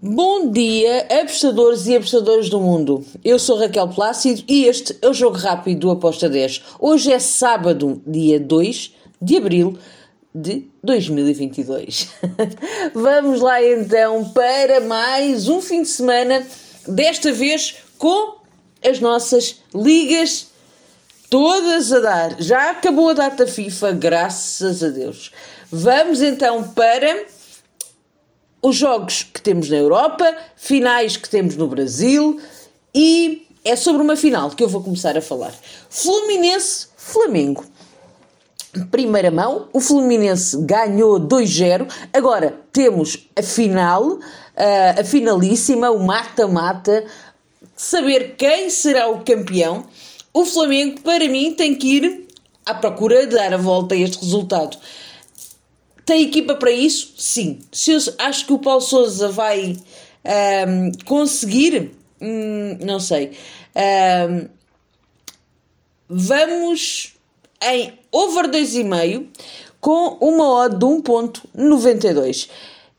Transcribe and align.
Bom 0.00 0.52
dia, 0.52 1.08
apostadores 1.10 1.88
e 1.88 1.96
apostadoras 1.96 2.48
do 2.48 2.60
mundo. 2.60 3.04
Eu 3.24 3.36
sou 3.36 3.58
Raquel 3.58 3.88
Plácido 3.88 4.44
e 4.46 4.64
este 4.64 4.96
é 5.02 5.08
o 5.08 5.12
Jogo 5.12 5.36
Rápido 5.36 5.80
do 5.80 5.90
Aposta 5.90 6.28
10. 6.28 6.62
Hoje 6.78 7.12
é 7.12 7.18
sábado, 7.18 8.00
dia 8.06 8.38
2 8.38 8.94
de 9.20 9.36
abril 9.36 9.76
de 10.32 10.66
2022. 10.84 12.10
Vamos 12.94 13.40
lá 13.40 13.60
então 13.60 14.30
para 14.30 14.80
mais 14.82 15.48
um 15.48 15.60
fim 15.60 15.82
de 15.82 15.88
semana, 15.88 16.46
desta 16.86 17.32
vez 17.32 17.78
com 17.98 18.36
as 18.88 19.00
nossas 19.00 19.56
ligas 19.74 20.46
todas 21.28 21.92
a 21.92 21.98
dar. 21.98 22.40
Já 22.40 22.70
acabou 22.70 23.08
a 23.08 23.14
data 23.14 23.48
FIFA, 23.48 23.90
graças 23.90 24.80
a 24.80 24.90
Deus. 24.90 25.32
Vamos 25.72 26.22
então 26.22 26.62
para 26.68 27.26
os 28.62 28.76
jogos 28.76 29.22
que 29.22 29.40
temos 29.40 29.68
na 29.70 29.76
Europa, 29.76 30.36
finais 30.56 31.16
que 31.16 31.28
temos 31.28 31.56
no 31.56 31.68
Brasil 31.68 32.40
e 32.94 33.46
é 33.64 33.76
sobre 33.76 34.02
uma 34.02 34.16
final 34.16 34.50
que 34.50 34.62
eu 34.62 34.68
vou 34.68 34.82
começar 34.82 35.16
a 35.16 35.22
falar. 35.22 35.54
Fluminense-Flamengo. 35.90 37.64
Primeira 38.90 39.30
mão, 39.30 39.68
o 39.72 39.80
Fluminense 39.80 40.56
ganhou 40.62 41.18
2-0. 41.18 41.90
Agora 42.12 42.60
temos 42.72 43.28
a 43.34 43.42
final, 43.42 44.18
a 44.98 45.02
finalíssima, 45.04 45.90
o 45.90 46.00
mata-mata, 46.00 47.04
saber 47.74 48.36
quem 48.36 48.68
será 48.68 49.08
o 49.08 49.24
campeão. 49.24 49.86
O 50.32 50.44
Flamengo, 50.44 51.00
para 51.00 51.26
mim, 51.28 51.54
tem 51.54 51.74
que 51.74 51.96
ir 51.96 52.28
à 52.64 52.74
procura 52.74 53.26
de 53.26 53.34
dar 53.34 53.54
a 53.54 53.56
volta 53.56 53.94
a 53.94 53.98
este 53.98 54.22
resultado. 54.22 54.76
Tem 56.08 56.22
equipa 56.22 56.54
para 56.54 56.70
isso? 56.70 57.12
Sim. 57.18 57.58
Se 57.70 57.92
eu 57.92 57.98
acho 58.16 58.46
que 58.46 58.52
o 58.54 58.58
Paulo 58.58 58.80
Souza 58.80 59.28
vai 59.28 59.76
um, 60.66 60.90
conseguir, 61.04 61.92
hum, 62.18 62.78
não 62.82 62.98
sei. 62.98 63.32
Um, 63.76 64.48
vamos 66.08 67.12
em 67.62 67.92
over 68.10 68.48
2,5 68.48 69.26
com 69.82 70.16
uma 70.22 70.64
odd 70.64 70.78
de 70.78 70.86
1.92. 70.86 72.48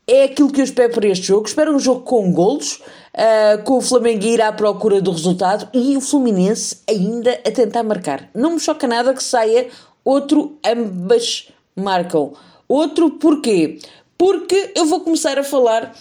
É 0.06 0.22
aquilo 0.22 0.52
que 0.52 0.60
eu 0.60 0.64
espero 0.64 0.92
para 0.92 1.08
este 1.08 1.26
jogo. 1.26 1.48
Espero 1.48 1.74
um 1.74 1.80
jogo 1.80 2.02
com 2.02 2.30
golos, 2.30 2.76
uh, 2.76 3.60
com 3.64 3.78
o 3.78 3.80
Flamengo 3.80 4.24
ir 4.24 4.40
à 4.40 4.52
procura 4.52 5.02
do 5.02 5.10
resultado 5.10 5.68
e 5.74 5.96
o 5.96 6.00
Fluminense 6.00 6.76
ainda 6.88 7.32
a 7.44 7.50
tentar 7.50 7.82
marcar. 7.82 8.30
Não 8.32 8.52
me 8.52 8.60
choca 8.60 8.86
nada 8.86 9.12
que 9.12 9.24
saia 9.24 9.66
outro, 10.04 10.56
ambas 10.64 11.48
marcam. 11.74 12.34
Outro 12.70 13.10
porquê? 13.10 13.80
Porque 14.16 14.70
eu 14.76 14.86
vou 14.86 15.00
começar 15.00 15.36
a 15.40 15.42
falar 15.42 15.92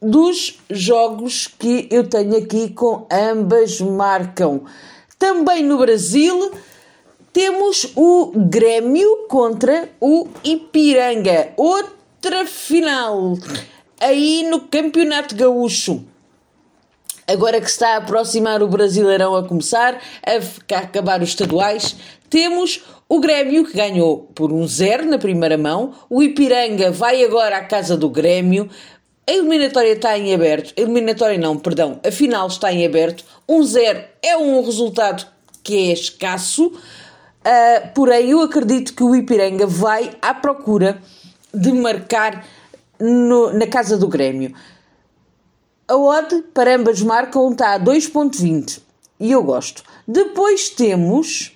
dos 0.00 0.60
jogos 0.70 1.48
que 1.48 1.88
eu 1.90 2.08
tenho 2.08 2.36
aqui 2.36 2.70
com 2.70 3.08
ambas 3.10 3.80
marcam. 3.80 4.62
Também 5.18 5.64
no 5.64 5.76
Brasil 5.76 6.52
temos 7.32 7.90
o 7.96 8.30
Grêmio 8.36 9.26
contra 9.26 9.90
o 10.00 10.28
Ipiranga. 10.44 11.52
Outra 11.56 12.46
final 12.46 13.36
aí 14.00 14.46
no 14.48 14.60
Campeonato 14.60 15.34
Gaúcho. 15.34 16.04
Agora 17.28 17.60
que 17.60 17.68
está 17.68 17.94
a 17.94 17.96
aproximar 17.96 18.62
o 18.62 18.68
Brasileirão 18.68 19.34
a 19.34 19.42
começar, 19.42 20.00
a 20.24 20.76
acabar 20.78 21.20
os 21.20 21.30
estaduais, 21.30 21.96
temos 22.30 22.84
o 23.08 23.18
Grêmio 23.18 23.64
que 23.64 23.76
ganhou 23.76 24.30
por 24.34 24.52
um 24.52 24.66
zero 24.66 25.04
na 25.06 25.18
primeira 25.18 25.58
mão. 25.58 25.92
O 26.08 26.22
Ipiranga 26.22 26.90
vai 26.90 27.24
agora 27.24 27.56
à 27.56 27.64
casa 27.64 27.96
do 27.96 28.08
Grêmio. 28.08 28.68
A 29.28 29.32
eliminatória 29.32 29.92
está 29.92 30.16
em 30.16 30.32
aberto. 30.32 30.72
A 30.76 30.80
eliminatória 30.80 31.36
não, 31.36 31.58
perdão. 31.58 32.00
A 32.06 32.12
final 32.12 32.46
está 32.46 32.72
em 32.72 32.86
aberto. 32.86 33.24
Um 33.48 33.64
zero 33.64 34.04
é 34.22 34.36
um 34.36 34.64
resultado 34.64 35.26
que 35.64 35.90
é 35.90 35.92
escasso. 35.92 36.66
Uh, 36.66 37.88
porém, 37.92 38.30
eu 38.30 38.40
acredito 38.40 38.94
que 38.94 39.02
o 39.02 39.16
Ipiranga 39.16 39.66
vai 39.66 40.12
à 40.22 40.32
procura 40.32 41.00
de 41.52 41.72
marcar 41.72 42.44
no, 43.00 43.52
na 43.52 43.66
casa 43.66 43.96
do 43.96 44.06
Grêmio. 44.06 44.54
A 45.88 45.96
odd 45.96 46.42
para 46.52 46.74
ambas 46.74 47.00
marcam 47.00 47.52
está 47.52 47.74
a 47.74 47.78
2.20 47.80 48.80
e 49.20 49.30
eu 49.30 49.42
gosto. 49.44 49.84
Depois 50.06 50.68
temos, 50.68 51.52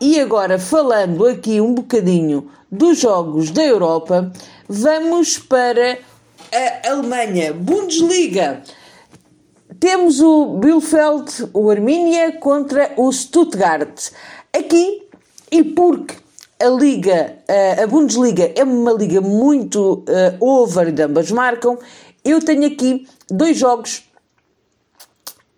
e 0.00 0.20
agora 0.20 0.56
falando 0.56 1.26
aqui 1.26 1.60
um 1.60 1.74
bocadinho 1.74 2.48
dos 2.70 3.00
jogos 3.00 3.50
da 3.50 3.64
Europa, 3.64 4.32
vamos 4.68 5.36
para 5.36 5.98
a 6.52 6.90
Alemanha, 6.90 7.52
Bundesliga. 7.52 8.62
Temos 9.80 10.20
o 10.20 10.56
Bielefeld, 10.58 11.50
o 11.52 11.68
Arminia 11.70 12.38
contra 12.38 12.92
o 12.96 13.10
Stuttgart. 13.10 14.12
Aqui, 14.56 15.08
e 15.50 15.64
porque 15.64 16.14
a 16.60 16.68
Liga, 16.68 17.36
a 17.82 17.86
Bundesliga 17.88 18.52
é 18.54 18.62
uma 18.62 18.92
liga 18.92 19.20
muito 19.20 20.04
uh, 20.08 20.44
over 20.44 20.88
e 20.88 21.02
ambas 21.02 21.30
marcam, 21.30 21.76
eu 22.24 22.40
tenho 22.40 22.66
aqui 22.66 23.06
dois 23.30 23.56
jogos 23.56 24.04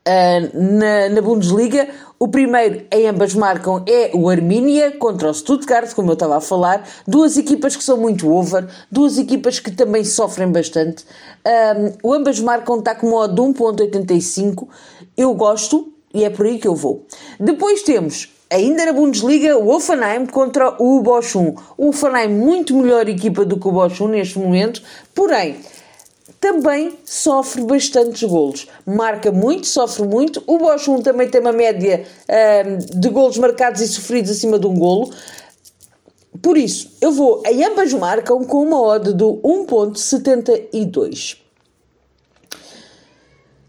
uh, 0.07 0.59
na, 0.59 1.09
na 1.11 1.23
Bundesliga. 1.23 1.89
O 2.19 2.29
primeiro, 2.29 2.87
em 2.91 3.09
ambas 3.09 3.35
marcam, 3.35 3.85
é 3.87 4.11
o 4.15 4.29
Arminia 4.31 4.93
contra 4.93 5.29
o 5.29 5.35
Stuttgart, 5.35 5.95
como 5.95 6.11
eu 6.11 6.15
estava 6.15 6.39
a 6.39 6.41
falar. 6.41 6.89
Duas 7.07 7.37
equipas 7.37 7.77
que 7.77 7.85
são 7.85 7.99
muito 7.99 8.33
over, 8.33 8.67
duas 8.91 9.19
equipas 9.19 9.61
que 9.61 9.71
também 9.71 10.03
sofrem 10.03 10.51
bastante. 10.51 11.05
Um, 12.03 12.09
o 12.11 12.15
ambas 12.15 12.41
marcam 12.41 12.79
está 12.79 12.95
com 12.95 13.11
modo 13.11 13.35
de 13.35 13.59
1.85. 13.59 14.67
Eu 15.15 15.35
gosto 15.35 15.93
e 16.15 16.25
é 16.25 16.31
por 16.31 16.47
aí 16.47 16.59
que 16.59 16.67
eu 16.67 16.75
vou. 16.75 17.05
Depois 17.39 17.83
temos 17.83 18.35
Ainda 18.49 18.87
na 18.87 18.93
Bundesliga, 18.93 19.59
o 19.59 19.75
Offenheim 19.75 20.25
contra 20.25 20.81
o 20.81 21.03
Bochum. 21.03 21.57
O 21.77 21.89
Offenheim 21.89 22.29
muito 22.29 22.77
melhor 22.77 23.09
equipa 23.09 23.45
do 23.45 23.59
que 23.59 23.67
o 23.67 23.73
Bochum 23.73 24.07
neste 24.07 24.39
momento, 24.39 24.81
porém 25.13 25.57
também 26.47 26.97
sofre 27.05 27.65
bastantes 27.65 28.23
golos. 28.23 28.69
Marca 28.87 29.33
muito, 29.33 29.67
sofre 29.67 30.07
muito. 30.07 30.41
O 30.47 30.59
Bosch 30.59 30.87
1 30.87 31.03
também 31.03 31.29
tem 31.29 31.41
uma 31.41 31.51
média 31.51 32.07
um, 32.31 33.01
de 33.01 33.09
golos 33.09 33.37
marcados 33.37 33.81
e 33.81 33.89
sofridos 33.89 34.31
acima 34.31 34.57
de 34.57 34.65
um 34.65 34.79
golo. 34.79 35.13
Por 36.41 36.57
isso, 36.57 36.93
eu 37.01 37.11
vou 37.11 37.43
em 37.45 37.65
ambas 37.65 37.93
marcam 37.93 38.45
com 38.45 38.63
uma 38.63 38.81
odd 38.81 39.13
do 39.13 39.41
1.72. 39.43 41.39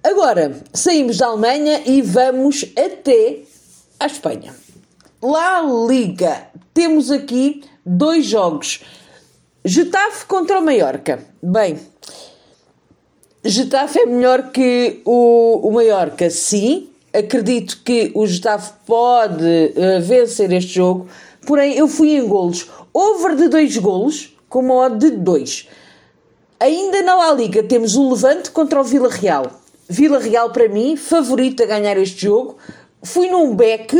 Agora, 0.04 0.62
saímos 0.72 1.18
da 1.18 1.26
Alemanha 1.26 1.82
e 1.84 2.04
vamos 2.04 2.64
até 2.78 3.40
a 4.00 4.06
Espanha. 4.06 4.54
La 5.20 5.64
Liga. 5.64 6.50
Temos 6.76 7.10
aqui 7.10 7.64
dois 7.84 8.28
jogos. 8.28 8.82
Getafe 9.66 10.28
contra 10.28 10.60
o 10.60 10.62
Mallorca. 10.64 11.26
Bem, 11.42 11.80
Getafe 13.44 14.00
é 14.00 14.06
melhor 14.06 14.52
que 14.52 15.02
o, 15.06 15.68
o 15.68 15.72
Mallorca, 15.72 16.30
sim. 16.30 16.90
Acredito 17.14 17.82
que 17.84 18.12
o 18.14 18.28
Getafe 18.28 18.74
pode 18.86 19.44
uh, 19.44 20.02
vencer 20.02 20.52
este 20.52 20.74
jogo, 20.74 21.08
porém 21.46 21.76
eu 21.76 21.88
fui 21.88 22.16
em 22.16 22.28
golos. 22.28 22.68
Over 22.94 23.36
de 23.36 23.48
2 23.48 23.78
golos, 23.78 24.36
com 24.50 24.60
uma 24.60 24.76
odd 24.76 25.00
de 25.00 25.18
2. 25.18 25.68
Ainda 26.60 27.02
na 27.04 27.16
La 27.16 27.34
Liga 27.34 27.64
temos 27.64 27.96
o 27.96 28.10
Levante 28.10 28.52
contra 28.52 28.82
o 28.82 28.84
Vila 28.84 29.10
Real. 29.10 29.62
Vila 29.88 30.20
Real, 30.20 30.52
para 30.52 30.68
mim, 30.68 30.98
favorito 30.98 31.64
a 31.64 31.66
ganhar 31.66 31.98
este 31.98 32.26
jogo. 32.26 32.58
Fui 33.04 33.30
num 33.30 33.56
back 33.56 33.96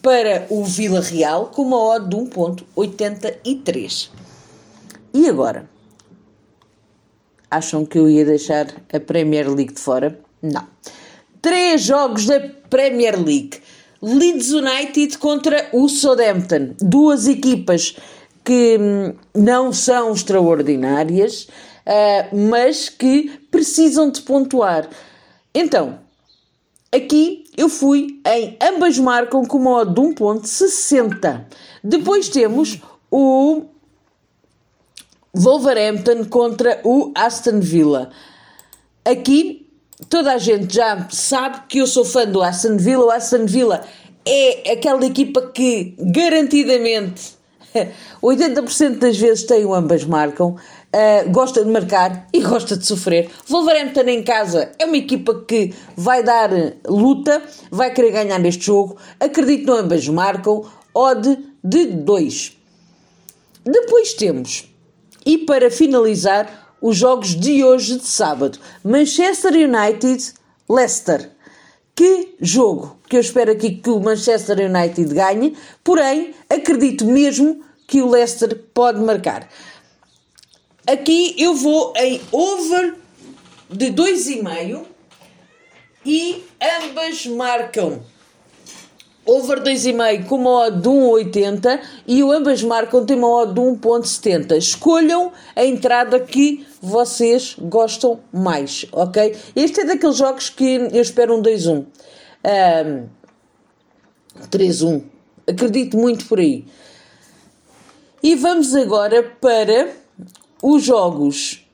para 0.00 0.46
o 0.50 0.62
Vila 0.62 1.00
Real 1.00 1.46
com 1.46 1.62
uma 1.62 1.82
odd 1.82 2.08
de 2.08 2.16
1.83. 2.16 4.10
E 5.12 5.28
agora? 5.28 5.73
Acham 7.54 7.86
que 7.86 7.96
eu 7.96 8.10
ia 8.10 8.24
deixar 8.24 8.66
a 8.92 8.98
Premier 8.98 9.48
League 9.48 9.74
de 9.74 9.80
fora? 9.80 10.18
Não. 10.42 10.66
Três 11.40 11.82
jogos 11.82 12.26
da 12.26 12.40
Premier 12.68 13.14
League. 13.16 13.60
Leeds 14.02 14.50
United 14.50 15.16
contra 15.18 15.68
o 15.72 15.88
Southampton. 15.88 16.74
Duas 16.80 17.28
equipas 17.28 17.96
que 18.44 18.76
hum, 18.76 19.14
não 19.32 19.72
são 19.72 20.12
extraordinárias, 20.12 21.44
uh, 21.86 22.36
mas 22.50 22.88
que 22.88 23.30
precisam 23.52 24.10
de 24.10 24.22
pontuar. 24.22 24.88
Então, 25.54 26.00
aqui 26.90 27.44
eu 27.56 27.68
fui 27.68 28.20
em 28.26 28.58
ambas 28.60 28.98
marcam 28.98 29.44
com 29.44 29.58
uma 29.58 29.76
odd 29.76 29.94
de 29.94 30.00
1.60. 30.00 31.44
Depois 31.84 32.28
temos 32.28 32.80
o 33.08 33.62
Wolverhampton 35.34 36.24
contra 36.24 36.80
o 36.84 37.12
Aston 37.14 37.60
Villa. 37.60 38.10
Aqui 39.04 39.68
toda 40.08 40.32
a 40.32 40.38
gente 40.38 40.74
já 40.74 41.08
sabe 41.10 41.62
que 41.68 41.78
eu 41.78 41.86
sou 41.86 42.04
fã 42.04 42.26
do 42.26 42.42
Aston 42.42 42.76
Villa. 42.76 43.04
O 43.04 43.10
Aston 43.10 43.46
Villa 43.46 43.84
é 44.26 44.72
aquela 44.72 45.04
equipa 45.04 45.42
que 45.52 45.94
garantidamente 45.98 47.34
80% 48.22 48.98
das 48.98 49.18
vezes 49.18 49.44
tem 49.44 49.64
o 49.64 49.74
ambas 49.74 50.04
marcam. 50.04 50.56
Uh, 50.94 51.28
gosta 51.32 51.64
de 51.64 51.70
marcar 51.70 52.28
e 52.32 52.40
gosta 52.40 52.76
de 52.76 52.86
sofrer. 52.86 53.28
Wolverhampton 53.48 54.02
em 54.02 54.22
casa 54.22 54.70
é 54.78 54.84
uma 54.84 54.96
equipa 54.96 55.44
que 55.46 55.74
vai 55.96 56.22
dar 56.22 56.50
luta, 56.86 57.42
vai 57.70 57.92
querer 57.92 58.12
ganhar 58.12 58.38
neste 58.38 58.66
jogo. 58.66 58.96
Acredito 59.18 59.64
que 59.64 59.70
ambas 59.72 60.08
marcam. 60.08 60.64
Odd 60.94 61.36
de 61.62 61.86
2. 61.86 62.56
Depois 63.64 64.14
temos, 64.14 64.68
e 65.24 65.38
para 65.38 65.70
finalizar, 65.70 66.64
os 66.80 66.98
jogos 66.98 67.34
de 67.34 67.64
hoje 67.64 67.98
de 67.98 68.06
sábado: 68.06 68.58
Manchester 68.84 69.52
United, 69.52 70.34
Leicester. 70.68 71.30
Que 71.94 72.34
jogo 72.40 72.98
que 73.08 73.16
eu 73.16 73.20
espero 73.20 73.52
aqui 73.52 73.76
que 73.76 73.88
o 73.88 74.00
Manchester 74.00 74.58
United 74.58 75.14
ganhe, 75.14 75.56
porém 75.82 76.34
acredito 76.50 77.06
mesmo 77.06 77.62
que 77.86 78.02
o 78.02 78.10
Leicester 78.10 78.54
pode 78.74 79.00
marcar. 79.00 79.48
Aqui 80.86 81.34
eu 81.38 81.54
vou 81.54 81.94
em 81.96 82.20
over 82.30 82.96
de 83.70 83.86
2,5 83.92 84.84
e 86.04 86.44
ambas 86.82 87.26
marcam 87.26 88.02
over 89.26 89.62
2,5 89.62 90.26
com 90.26 90.36
uma 90.36 90.66
odd 90.66 90.80
de 90.80 90.88
1,80 90.88 91.80
e 92.06 92.22
o 92.22 92.30
ambas 92.30 92.62
marcam 92.62 93.04
tem 93.04 93.16
uma 93.16 93.28
odd 93.28 93.54
de 93.54 93.60
1,70. 93.60 94.56
Escolham 94.56 95.32
a 95.56 95.64
entrada 95.64 96.20
que 96.20 96.66
vocês 96.80 97.56
gostam 97.58 98.20
mais, 98.32 98.86
ok? 98.92 99.36
Este 99.56 99.80
é 99.80 99.84
daqueles 99.84 100.16
jogos 100.16 100.50
que 100.50 100.88
eu 100.92 101.02
espero 101.02 101.36
um 101.36 101.42
2-1. 101.42 101.86
Um, 102.44 103.08
3-1. 104.50 105.02
Acredito 105.46 105.96
muito 105.96 106.26
por 106.26 106.38
aí. 106.38 106.64
E 108.22 108.34
vamos 108.34 108.74
agora 108.74 109.22
para 109.22 109.90
os 110.62 110.82
jogos 110.82 111.64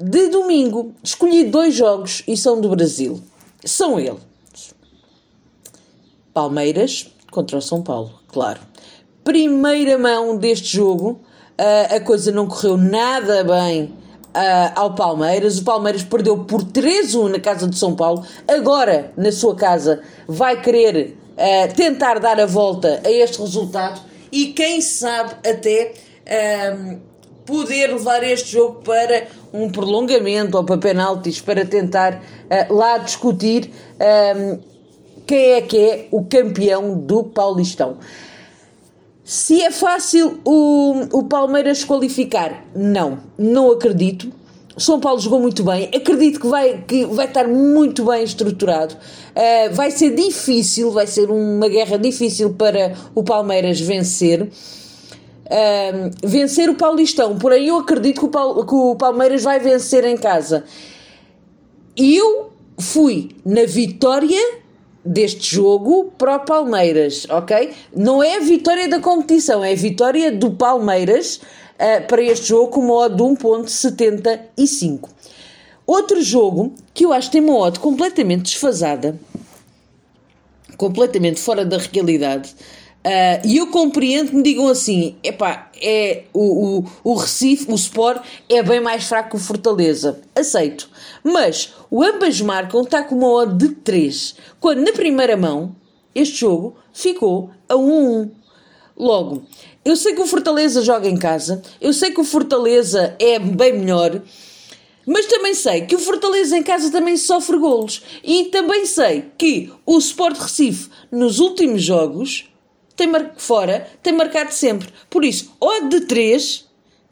de 0.00 0.28
domingo. 0.28 0.94
Escolhi 1.02 1.44
dois 1.44 1.74
jogos 1.74 2.22
e 2.26 2.36
são 2.36 2.60
do 2.60 2.70
Brasil. 2.70 3.20
São 3.64 3.98
eles: 3.98 4.27
Palmeiras 6.38 7.12
contra 7.32 7.58
o 7.58 7.60
São 7.60 7.82
Paulo, 7.82 8.12
claro. 8.28 8.60
Primeira 9.24 9.98
mão 9.98 10.36
deste 10.36 10.76
jogo, 10.76 11.20
uh, 11.58 11.96
a 11.96 11.98
coisa 11.98 12.30
não 12.30 12.46
correu 12.46 12.76
nada 12.76 13.42
bem 13.42 13.86
uh, 13.86 14.72
ao 14.76 14.94
Palmeiras. 14.94 15.58
O 15.58 15.64
Palmeiras 15.64 16.04
perdeu 16.04 16.44
por 16.44 16.62
3-1 16.62 17.28
na 17.28 17.40
casa 17.40 17.66
de 17.66 17.76
São 17.76 17.96
Paulo. 17.96 18.24
Agora, 18.46 19.12
na 19.16 19.32
sua 19.32 19.56
casa, 19.56 20.00
vai 20.28 20.62
querer 20.62 21.18
uh, 21.32 21.74
tentar 21.74 22.20
dar 22.20 22.38
a 22.38 22.46
volta 22.46 23.00
a 23.04 23.10
este 23.10 23.40
resultado 23.40 24.00
e, 24.30 24.52
quem 24.52 24.80
sabe, 24.80 25.34
até 25.44 25.94
poder 27.46 27.88
levar 27.88 28.22
este 28.22 28.52
jogo 28.52 28.82
para 28.82 29.26
um 29.52 29.70
prolongamento 29.70 30.56
ou 30.56 30.62
para 30.62 30.76
penaltis 30.76 31.40
para 31.40 31.64
tentar 31.64 32.22
lá 32.68 32.98
discutir 32.98 33.70
ehm, 33.98 34.58
quem 35.28 35.52
é 35.52 35.60
que 35.60 35.76
é 35.76 36.08
o 36.10 36.24
campeão 36.24 36.98
do 36.98 37.22
Paulistão. 37.22 37.98
Se 39.22 39.60
é 39.60 39.70
fácil 39.70 40.40
o, 40.42 41.06
o 41.12 41.24
Palmeiras 41.24 41.84
qualificar, 41.84 42.64
não, 42.74 43.18
não 43.36 43.70
acredito. 43.70 44.32
São 44.78 44.98
Paulo 44.98 45.20
jogou 45.20 45.38
muito 45.38 45.62
bem, 45.62 45.90
acredito 45.94 46.40
que 46.40 46.46
vai, 46.46 46.82
que 46.86 47.04
vai 47.04 47.26
estar 47.26 47.46
muito 47.46 48.06
bem 48.06 48.22
estruturado. 48.24 48.94
Uh, 48.94 49.74
vai 49.74 49.90
ser 49.90 50.14
difícil, 50.14 50.90
vai 50.90 51.06
ser 51.06 51.30
uma 51.30 51.68
guerra 51.68 51.98
difícil 51.98 52.54
para 52.54 52.94
o 53.14 53.22
Palmeiras 53.22 53.78
vencer 53.78 54.48
vencer 56.22 56.68
o 56.68 56.74
Paulistão. 56.74 57.38
Porém, 57.38 57.68
eu 57.68 57.78
acredito 57.78 58.20
que 58.20 58.26
o, 58.26 58.64
que 58.66 58.74
o 58.74 58.96
Palmeiras 58.96 59.42
vai 59.42 59.58
vencer 59.58 60.04
em 60.04 60.16
casa. 60.16 60.64
Eu 61.96 62.50
fui 62.78 63.30
na 63.46 63.64
vitória 63.64 64.67
deste 65.04 65.54
jogo 65.54 66.12
para 66.18 66.36
o 66.36 66.40
Palmeiras, 66.40 67.26
ok? 67.30 67.72
Não 67.94 68.22
é 68.22 68.36
a 68.36 68.40
vitória 68.40 68.88
da 68.88 69.00
competição, 69.00 69.64
é 69.64 69.72
a 69.72 69.76
vitória 69.76 70.30
do 70.30 70.50
Palmeiras 70.50 71.36
uh, 71.36 72.06
para 72.06 72.22
este 72.22 72.48
jogo 72.48 72.68
com 72.68 72.80
uma 72.80 72.94
odd 72.94 73.16
de 73.16 73.22
1.75. 73.22 75.08
Outro 75.86 76.20
jogo 76.22 76.74
que 76.92 77.06
eu 77.06 77.12
acho 77.12 77.28
que 77.28 77.38
tem 77.38 77.48
uma 77.48 77.56
odd 77.56 77.80
completamente 77.80 78.42
desfasada, 78.42 79.18
completamente 80.76 81.40
fora 81.40 81.64
da 81.64 81.78
realidade, 81.78 82.54
Uh, 83.04 83.40
e 83.46 83.56
eu 83.56 83.68
compreendo 83.68 84.30
que 84.30 84.36
me 84.36 84.42
digam 84.42 84.68
assim: 84.68 85.16
epá, 85.22 85.70
é, 85.80 86.24
o, 86.32 86.78
o, 86.78 86.84
o 87.04 87.14
Recife, 87.14 87.70
o 87.70 87.74
Sport, 87.74 88.22
é 88.48 88.62
bem 88.62 88.80
mais 88.80 89.04
fraco 89.04 89.30
que 89.30 89.36
o 89.36 89.40
Fortaleza. 89.40 90.20
Aceito. 90.34 90.90
Mas 91.22 91.74
o 91.90 92.02
ambas 92.02 92.40
marcam 92.40 92.82
está 92.82 93.02
com 93.02 93.14
uma 93.14 93.28
odd 93.28 93.56
de 93.56 93.74
3, 93.76 94.34
quando 94.60 94.80
na 94.80 94.92
primeira 94.92 95.36
mão 95.36 95.74
este 96.14 96.40
jogo 96.40 96.76
ficou 96.92 97.50
a 97.68 97.74
1-1. 97.74 98.30
Logo, 98.96 99.44
eu 99.84 99.94
sei 99.94 100.12
que 100.12 100.20
o 100.20 100.26
Fortaleza 100.26 100.82
joga 100.82 101.08
em 101.08 101.16
casa, 101.16 101.62
eu 101.80 101.92
sei 101.92 102.10
que 102.10 102.20
o 102.20 102.24
Fortaleza 102.24 103.14
é 103.20 103.38
bem 103.38 103.78
melhor, 103.78 104.20
mas 105.06 105.26
também 105.26 105.54
sei 105.54 105.82
que 105.82 105.94
o 105.94 105.98
Fortaleza 106.00 106.58
em 106.58 106.62
casa 106.62 106.90
também 106.90 107.16
sofre 107.16 107.56
golos. 107.56 108.02
E 108.22 108.46
também 108.46 108.84
sei 108.84 109.24
que 109.38 109.72
o 109.86 109.96
Sport 109.98 110.36
Recife, 110.36 110.90
nos 111.10 111.38
últimos 111.38 111.82
jogos, 111.82 112.46
tem 112.98 113.06
mar... 113.06 113.32
fora 113.36 113.88
tem 114.02 114.12
marcado 114.12 114.52
sempre. 114.52 114.88
Por 115.08 115.24
isso, 115.24 115.54
ou 115.58 115.88
de 115.88 116.00
3, 116.02 116.66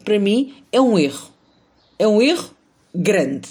para 0.04 0.18
mim, 0.18 0.54
é 0.70 0.80
um 0.80 0.98
erro. 0.98 1.28
É 1.98 2.06
um 2.06 2.20
erro 2.20 2.50
grande. 2.94 3.48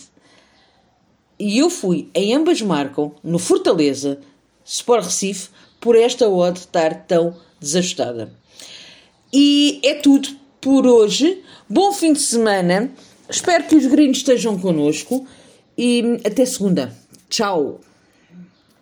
E 1.40 1.58
eu 1.58 1.70
fui, 1.70 2.10
em 2.14 2.36
ambas 2.36 2.62
marcam, 2.62 3.14
no 3.24 3.40
Fortaleza, 3.40 4.20
Sport 4.64 5.06
Recife, 5.06 5.50
por 5.80 5.96
esta 5.96 6.30
odd 6.30 6.60
estar 6.60 7.06
tão 7.06 7.36
desajustada. 7.60 8.32
E 9.34 9.80
é 9.84 9.96
tudo 9.96 10.30
por 10.62 10.86
hoje. 10.86 11.42
Bom 11.70 11.92
fim 11.92 12.14
de 12.14 12.20
semana. 12.20 12.92
Espero 13.30 13.64
que 13.66 13.76
os 13.76 13.86
gringos 13.86 14.18
estejam 14.18 14.58
connosco 14.60 15.26
e 15.78 16.20
até 16.26 16.46
segunda. 16.46 16.96
Tchau! 17.30 17.85